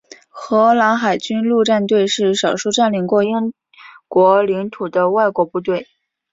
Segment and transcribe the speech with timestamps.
[0.29, 3.53] 荷兰海军陆战队是少数占领过英
[4.07, 5.87] 国领土的外国部队。